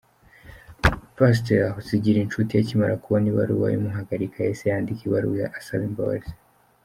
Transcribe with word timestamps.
Pastor 1.17 1.65
Zigirinshuti 1.87 2.53
akimara 2.61 3.01
kubona 3.03 3.25
ibaruwa 3.31 3.67
imuhagarika, 3.77 4.37
yahise 4.39 4.65
yandika 4.71 5.01
ibaruwa 5.07 5.45
asaba 5.57 5.83
imbabazi. 5.89 6.33